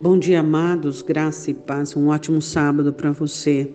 [0.00, 1.96] Bom dia, amados, graça e paz.
[1.96, 3.68] Um ótimo sábado para você.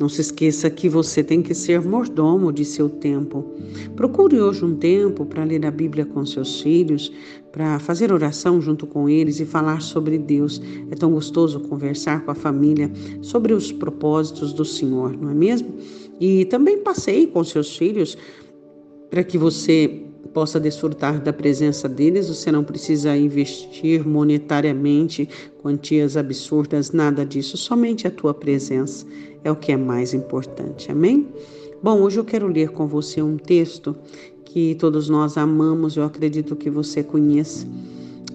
[0.00, 3.44] Não se esqueça que você tem que ser mordomo de seu tempo.
[3.94, 7.12] Procure hoje um tempo para ler a Bíblia com seus filhos,
[7.52, 10.62] para fazer oração junto com eles e falar sobre Deus.
[10.90, 15.74] É tão gostoso conversar com a família sobre os propósitos do Senhor, não é mesmo?
[16.18, 18.16] E também passeie com seus filhos
[19.10, 25.28] para que você possa desfrutar da presença deles, você não precisa investir monetariamente
[25.60, 29.06] quantias absurdas, nada disso, somente a tua presença
[29.42, 30.90] é o que é mais importante.
[30.90, 31.28] Amém?
[31.82, 33.96] Bom, hoje eu quero ler com você um texto
[34.44, 37.66] que todos nós amamos, eu acredito que você conheça.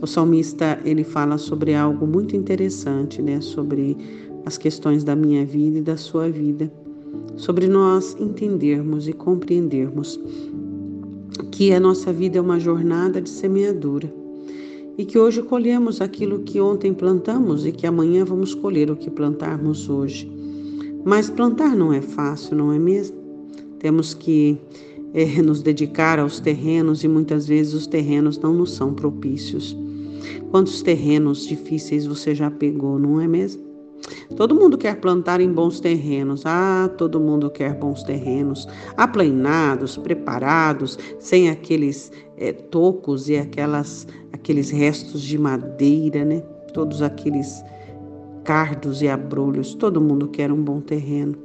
[0.01, 3.97] O salmista, ele fala sobre algo muito interessante, né, sobre
[4.45, 6.71] as questões da minha vida e da sua vida,
[7.35, 10.19] sobre nós entendermos e compreendermos
[11.51, 14.11] que a nossa vida é uma jornada de semeadura
[14.97, 19.09] e que hoje colhemos aquilo que ontem plantamos e que amanhã vamos colher o que
[19.09, 20.31] plantarmos hoje.
[21.03, 23.17] Mas plantar não é fácil, não é mesmo?
[23.79, 24.57] Temos que
[25.13, 29.75] é, nos dedicar aos terrenos e muitas vezes os terrenos não nos são propícios.
[30.51, 33.64] Quantos terrenos difíceis você já pegou, não é mesmo?
[34.35, 36.43] Todo mundo quer plantar em bons terrenos.
[36.45, 44.71] Ah, todo mundo quer bons terrenos, aplainados, preparados, sem aqueles é, tocos e aquelas, aqueles
[44.71, 46.41] restos de madeira, né?
[46.73, 47.63] Todos aqueles
[48.43, 49.75] cardos e abrolhos.
[49.75, 51.37] Todo mundo quer um bom terreno.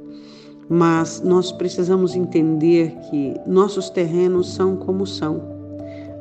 [0.67, 5.41] Mas nós precisamos entender que nossos terrenos são como são.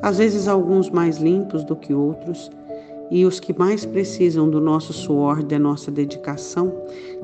[0.03, 2.51] Às vezes, alguns mais limpos do que outros
[3.11, 6.73] e os que mais precisam do nosso suor, da nossa dedicação,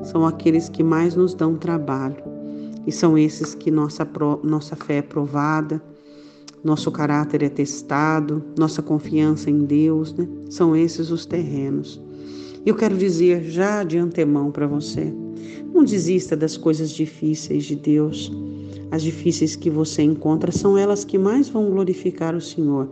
[0.03, 2.23] são aqueles que mais nos dão trabalho.
[2.85, 4.07] E são esses que nossa,
[4.43, 5.81] nossa fé é provada,
[6.63, 10.27] nosso caráter é testado, nossa confiança em Deus, né?
[10.49, 12.01] São esses os terrenos.
[12.65, 15.13] Eu quero dizer já de antemão para você:
[15.73, 18.31] não desista das coisas difíceis de Deus.
[18.89, 22.87] As difíceis que você encontra são elas que mais vão glorificar o Senhor.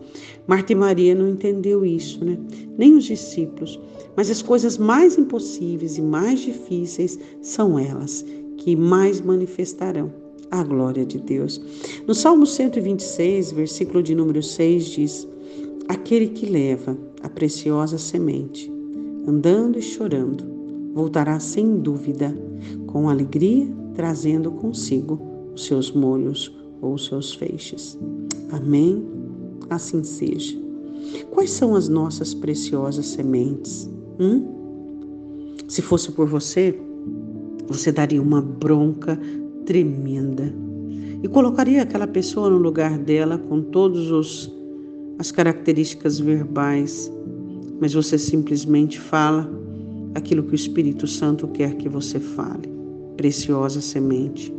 [0.45, 2.37] Marta e Maria não entendeu isso, né?
[2.77, 3.79] Nem os discípulos.
[4.15, 8.25] Mas as coisas mais impossíveis e mais difíceis são elas
[8.57, 10.11] que mais manifestarão
[10.51, 11.61] a glória de Deus.
[12.05, 15.27] No Salmo 126, versículo de número 6 diz:
[15.87, 18.71] Aquele que leva a preciosa semente,
[19.27, 20.43] andando e chorando,
[20.93, 22.35] voltará sem dúvida,
[22.87, 27.97] com alegria, trazendo consigo os seus molhos ou os seus feixes.
[28.51, 29.03] Amém?
[29.69, 30.55] Assim seja.
[31.31, 33.89] Quais são as nossas preciosas sementes?
[34.19, 35.55] Hum?
[35.67, 36.79] Se fosse por você,
[37.67, 39.19] você daria uma bronca
[39.65, 40.53] tremenda
[41.23, 44.53] e colocaria aquela pessoa no lugar dela com todos os
[45.17, 47.09] as características verbais,
[47.79, 49.49] mas você simplesmente fala
[50.13, 52.69] aquilo que o Espírito Santo quer que você fale.
[53.15, 54.53] Preciosa semente.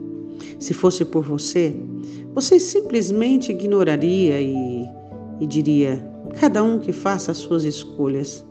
[0.59, 1.75] Se fosse por você,
[2.35, 4.89] você simplesmente ignoraria e,
[5.41, 6.03] e diria:
[6.41, 8.45] cada um que faça as suas escolhas.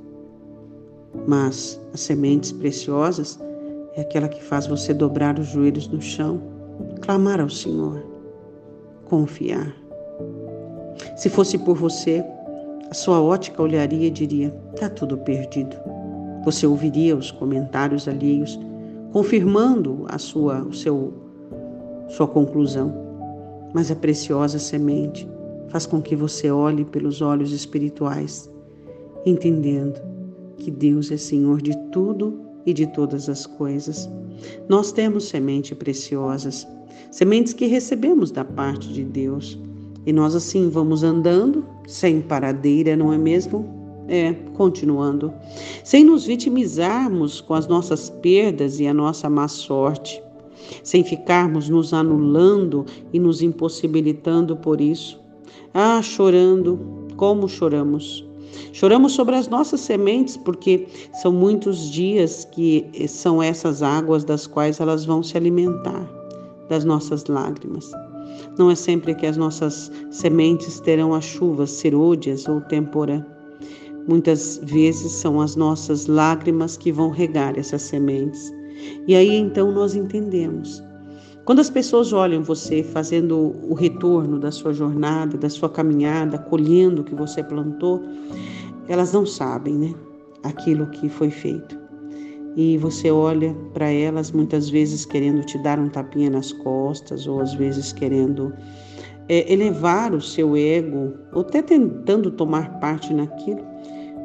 [1.28, 3.40] Mas as sementes preciosas
[3.96, 6.42] é aquela que faz você dobrar os joelhos no chão,
[7.02, 8.04] clamar ao Senhor,
[9.06, 9.74] confiar.
[11.16, 12.24] Se fosse por você,
[12.90, 15.76] a sua ótica olharia e diria: está tudo perdido.
[16.44, 18.60] Você ouviria os comentários alheios,
[19.12, 21.25] confirmando a sua, o seu
[22.16, 22.94] sua conclusão.
[23.74, 25.28] Mas a preciosa semente
[25.70, 28.50] faz com que você olhe pelos olhos espirituais,
[29.26, 30.00] entendendo
[30.58, 34.10] que Deus é Senhor de tudo e de todas as coisas.
[34.70, 36.66] Nós temos sementes preciosas,
[37.12, 39.60] sementes que recebemos da parte de Deus.
[40.06, 43.74] E nós assim vamos andando, sem paradeira, não é mesmo?
[44.08, 45.34] É, continuando,
[45.84, 50.22] sem nos vitimizarmos com as nossas perdas e a nossa má sorte,
[50.84, 55.20] sem ficarmos nos anulando e nos impossibilitando por isso.
[55.74, 56.80] Ah, chorando,
[57.18, 58.26] como choramos.
[58.72, 60.88] Choramos sobre as nossas sementes, porque
[61.22, 66.10] são muitos dias que são essas águas das quais elas vão se alimentar,
[66.70, 67.92] das nossas lágrimas.
[68.58, 73.26] Não é sempre que as nossas sementes terão as chuvas serôdias ou temporã.
[74.08, 78.54] Muitas vezes são as nossas lágrimas que vão regar essas sementes.
[79.08, 80.84] E aí então nós entendemos.
[81.46, 87.04] Quando as pessoas olham você fazendo o retorno da sua jornada, da sua caminhada, colhendo
[87.04, 88.02] o que você plantou,
[88.88, 89.94] elas não sabem, né?
[90.44, 91.78] Aquilo que foi feito.
[92.56, 97.42] E você olha para elas muitas vezes querendo te dar um tapinha nas costas, ou
[97.42, 98.54] às vezes querendo
[99.28, 103.62] é, elevar o seu ego, ou até tentando tomar parte naquilo,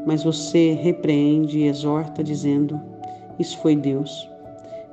[0.06, 2.81] mas você repreende e exorta, dizendo:
[3.38, 4.30] Isso foi Deus.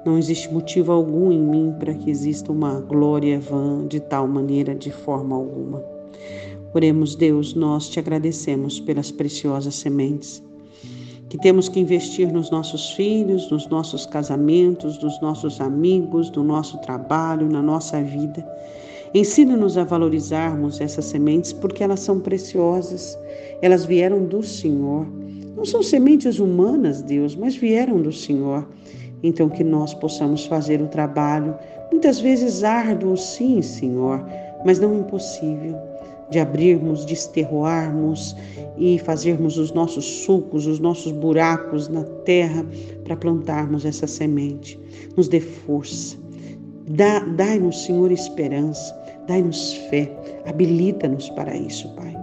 [0.08, 4.74] Não existe motivo algum em mim para que exista uma glória vã de tal maneira,
[4.74, 5.84] de forma alguma.
[6.74, 10.42] Oremos, Deus, nós te agradecemos pelas preciosas sementes
[11.28, 16.78] que temos que investir nos nossos filhos, nos nossos casamentos, nos nossos amigos, no nosso
[16.78, 18.48] trabalho, na nossa vida.
[19.14, 23.20] Ensina-nos a valorizarmos essas sementes porque elas são preciosas,
[23.62, 25.06] elas vieram do Senhor.
[25.54, 28.66] Não são sementes humanas, Deus, mas vieram do Senhor.
[29.24, 31.56] Então, que nós possamos fazer o trabalho,
[31.92, 34.24] muitas vezes árduo, sim, Senhor,
[34.66, 35.76] mas não impossível
[36.30, 38.36] de abrirmos, desterroarmos
[38.78, 42.66] e fazermos os nossos sulcos, os nossos buracos na terra
[43.04, 44.80] para plantarmos essa semente.
[45.16, 46.18] Nos dê força.
[47.36, 48.96] Dai-nos, Senhor, esperança.
[49.28, 50.12] Dai-nos fé.
[50.46, 52.16] Habilita-nos para isso, Pai.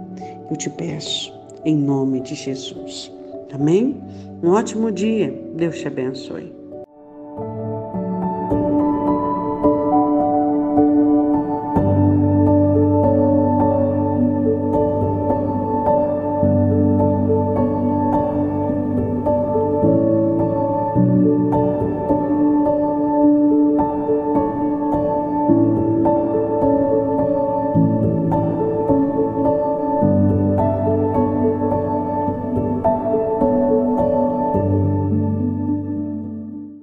[0.49, 1.33] Eu te peço,
[1.65, 3.11] em nome de Jesus.
[3.53, 3.99] Amém?
[4.43, 5.33] Um ótimo dia.
[5.55, 6.64] Deus te abençoe.